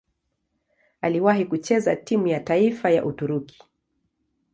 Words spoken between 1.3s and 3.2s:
kucheza timu ya taifa ya